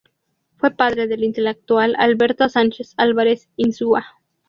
Fue 0.57 0.71
padre 0.71 1.05
del 1.05 1.23
intelectual 1.23 1.93
Alberto 1.95 2.49
Sánchez 2.49 2.95
Álvarez-Insúa. 2.97 4.03